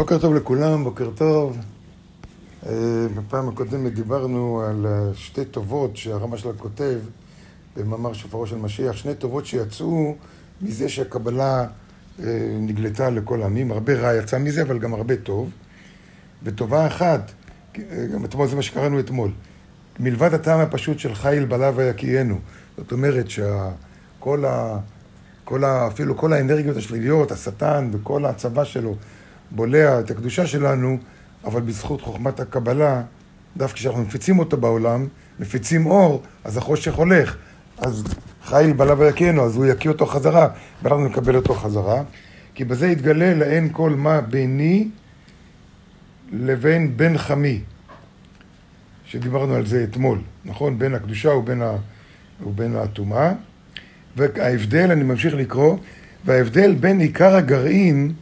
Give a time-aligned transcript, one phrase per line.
[0.00, 1.58] בוקר טוב לכולם, בוקר טוב.
[2.66, 2.72] אה,
[3.16, 6.98] בפעם הקודמת דיברנו על אה, שתי טובות שהרמ"א שלה כותב
[7.76, 10.14] במאמר שופרו של משיח, שני טובות שיצאו
[10.62, 11.66] מזה שהקבלה
[12.22, 15.50] אה, נגלתה לכל העמים, הרבה רע יצא מזה, אבל גם הרבה טוב.
[16.42, 17.32] וטובה אחת,
[18.12, 19.30] גם אתמול זה מה שקראנו אתמול,
[19.98, 22.38] מלבד הטעם הפשוט של חיל בלע ויקיינו.
[22.76, 24.78] זאת אומרת שכל ה...
[25.44, 25.86] כל ה...
[25.86, 28.96] אפילו כל האנרגיות השליליות, השטן וכל הצבא שלו
[29.50, 30.98] בולע את הקדושה שלנו,
[31.44, 33.02] אבל בזכות חוכמת הקבלה,
[33.56, 35.06] דווקא כשאנחנו מפיצים אותו בעולם,
[35.38, 37.36] מפיצים אור, אז החושך הולך.
[37.78, 38.04] אז
[38.44, 40.48] חיל בלע ויקינו, אז הוא יקיא אותו חזרה,
[40.82, 42.02] ואנחנו נקבל אותו חזרה.
[42.54, 44.88] כי בזה יתגלה לאין כל מה ביני
[46.32, 47.60] לבין בן חמי,
[49.04, 50.78] שדיברנו על זה אתמול, נכון?
[50.78, 51.76] בין הקדושה ובין, ה...
[52.46, 53.32] ובין הטומאה.
[54.16, 55.76] וההבדל, אני ממשיך לקרוא,
[56.24, 58.12] וההבדל בין עיקר הגרעין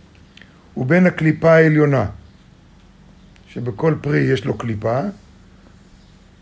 [0.78, 2.06] ובין הקליפה העליונה,
[3.48, 5.00] שבכל פרי יש לו קליפה,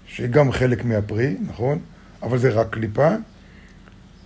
[0.07, 1.79] שהיא גם חלק מהפרי, נכון?
[2.23, 3.09] אבל זה רק קליפה,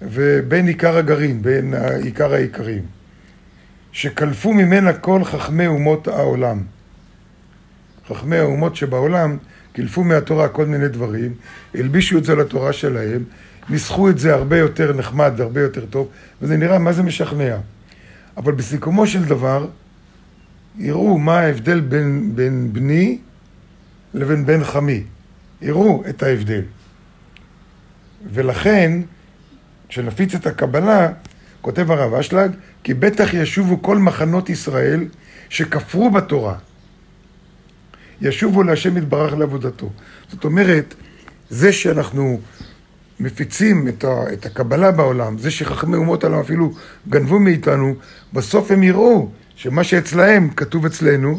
[0.02, 2.82] ובין עיקר הגרעין, בין עיקר העיקרים,
[3.92, 6.62] שקלפו ממנה כל חכמי אומות העולם.
[8.08, 9.36] חכמי האומות שבעולם
[9.72, 11.34] קילפו מהתורה כל מיני דברים,
[11.74, 13.24] הלבישו את זה לתורה שלהם,
[13.68, 16.08] ניסחו את זה הרבה יותר נחמד והרבה יותר טוב,
[16.42, 17.56] וזה נראה מה זה משכנע.
[18.36, 19.66] אבל בסיכומו של דבר,
[20.78, 23.18] יראו מה ההבדל בין, בין בני
[24.14, 25.02] לבין בן חמי.
[25.62, 26.62] יראו את ההבדל.
[28.32, 29.00] ולכן,
[29.88, 31.08] כשנפיץ את הקבלה,
[31.60, 32.50] כותב הרב אשלג,
[32.84, 35.04] כי בטח ישובו כל מחנות ישראל
[35.48, 36.54] שכפרו בתורה.
[38.20, 39.90] ישובו להשם יתברך לעבודתו.
[40.30, 40.94] זאת אומרת,
[41.50, 42.40] זה שאנחנו
[43.20, 46.72] מפיצים את, ה, את הקבלה בעולם, זה שחכמי אומות העולם אפילו
[47.08, 47.94] גנבו מאיתנו,
[48.32, 49.28] בסוף הם יראו
[49.62, 51.38] שמה שאצלהם כתוב אצלנו,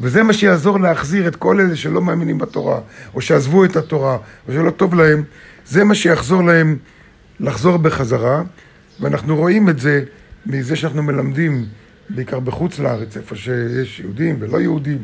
[0.00, 2.80] וזה מה שיעזור להחזיר את כל אלה שלא מאמינים בתורה,
[3.14, 5.22] או שעזבו את התורה, או שלא טוב להם,
[5.66, 6.78] זה מה שיחזור להם
[7.40, 8.42] לחזור בחזרה,
[9.00, 10.04] ואנחנו רואים את זה
[10.46, 11.64] מזה שאנחנו מלמדים,
[12.10, 15.02] בעיקר בחוץ לארץ, איפה שיש יהודים ולא יהודים,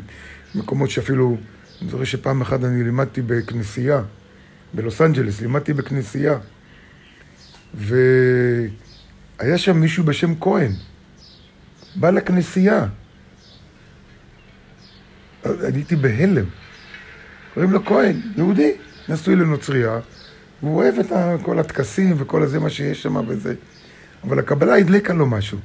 [0.55, 1.37] מקומות שאפילו,
[1.81, 4.01] אני זוכר שפעם אחת אני לימדתי בכנסייה,
[4.73, 6.37] בלוס אנג'לס, לימדתי בכנסייה,
[7.73, 8.67] והיה
[9.57, 10.71] שם מישהו בשם כהן,
[11.95, 12.85] בא לכנסייה.
[15.43, 16.45] הייתי בהלם.
[17.53, 18.71] קוראים לו כהן, יהודי,
[19.09, 19.99] נשוי לנוצרייה,
[20.63, 21.11] והוא אוהב את
[21.41, 23.53] כל הטקסים וכל הזה, מה שיש שם וזה.
[24.23, 25.57] אבל הקבלה הדליקה לו משהו.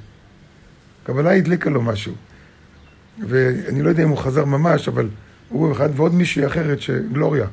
[1.03, 2.15] הקבלה הדליקה לו משהו.
[3.29, 5.09] ואני לא יודע אם הוא חזר ממש, אבל
[5.49, 7.47] הוא אחד ועוד מישהי אחרת, שגלוריה.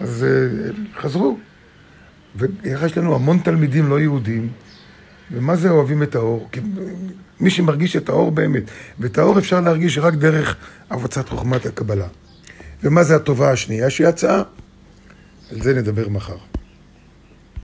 [0.00, 1.38] אז אה, חזרו.
[2.36, 4.48] ויש לנו המון תלמידים לא יהודים,
[5.30, 6.48] ומה זה אוהבים את האור?
[6.52, 6.60] כי
[7.40, 8.62] מי שמרגיש את האור באמת,
[8.98, 10.56] ואת האור אפשר להרגיש רק דרך
[10.90, 12.06] הפצת חוכמת הקבלה.
[12.82, 14.42] ומה זה הטובה השנייה שיצאה?
[15.52, 16.36] על זה נדבר מחר.